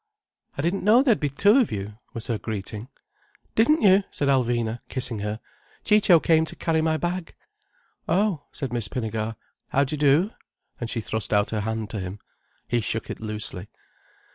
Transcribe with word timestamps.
"I 0.57 0.63
didn't 0.63 0.83
know 0.83 1.03
there'd 1.03 1.19
be 1.19 1.29
two 1.29 1.59
of 1.59 1.71
you," 1.71 1.99
was 2.15 2.25
her 2.25 2.39
greeting. 2.39 2.89
"Didn't 3.53 3.83
you," 3.83 4.01
said 4.09 4.29
Alvina, 4.29 4.79
kissing 4.89 5.19
her. 5.19 5.39
"Ciccio 5.83 6.19
came 6.19 6.43
to 6.45 6.55
carry 6.55 6.81
my 6.81 6.97
bag." 6.97 7.35
"Oh," 8.09 8.45
said 8.51 8.73
Miss 8.73 8.87
Pinnegar. 8.87 9.35
"How 9.67 9.83
do 9.83 9.93
you 9.93 9.99
do?" 9.99 10.31
and 10.79 10.89
she 10.89 11.01
thrust 11.01 11.31
out 11.31 11.51
her 11.51 11.61
hand 11.61 11.91
to 11.91 11.99
him. 11.99 12.17
He 12.67 12.81
shook 12.81 13.11
it 13.11 13.19
loosely. 13.19 13.67